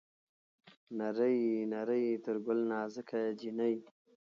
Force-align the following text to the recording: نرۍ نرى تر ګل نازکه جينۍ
نرۍ 0.97 1.39
نرى 1.71 2.03
تر 2.23 2.35
ګل 2.45 2.59
نازکه 2.71 3.21
جينۍ 3.39 3.75